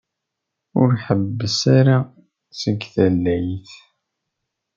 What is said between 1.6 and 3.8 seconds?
ara seg tallayt.